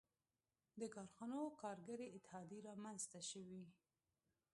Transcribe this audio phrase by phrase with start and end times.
[0.79, 3.63] •د کارخانو کارګري اتحادیې رامنځته شوې.